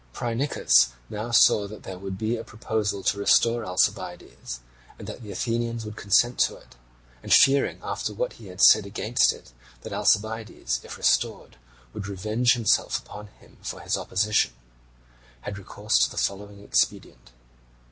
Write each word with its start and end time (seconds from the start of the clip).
Phrynichus 0.13 0.93
now 1.11 1.29
saw 1.29 1.67
that 1.67 1.83
there 1.83 1.99
would 1.99 2.17
be 2.17 2.35
a 2.35 2.43
proposal 2.43 3.03
to 3.03 3.19
restore 3.19 3.63
Alcibiades, 3.63 4.59
and 4.97 5.07
that 5.07 5.21
the 5.21 5.31
Athenians 5.31 5.85
would 5.85 5.95
consent 5.95 6.39
to 6.39 6.55
it; 6.57 6.75
and 7.21 7.31
fearing 7.31 7.77
after 7.83 8.11
what 8.11 8.33
he 8.33 8.47
had 8.47 8.61
said 8.61 8.87
against 8.87 9.31
it 9.31 9.53
that 9.81 9.93
Alcibiades, 9.93 10.79
if 10.83 10.97
restored, 10.97 11.57
would 11.93 12.07
revenge 12.07 12.53
himself 12.53 12.97
upon 12.97 13.27
him 13.27 13.57
for 13.61 13.81
his 13.81 13.95
opposition, 13.95 14.53
had 15.41 15.59
recourse 15.59 15.99
to 15.99 16.09
the 16.09 16.17
following 16.17 16.61
expedient. 16.63 17.29